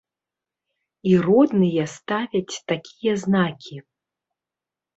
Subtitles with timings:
[1.09, 3.75] І родныя ставяць такія знакі.